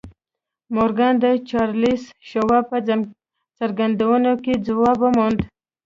مورګان 0.73 1.13
د 1.23 1.25
چارلیس 1.49 2.03
شواب 2.29 2.63
په 2.71 2.77
څرګندونو 3.57 4.31
کې 4.43 4.53
ځواب 4.67 4.97
وموند 5.01 5.39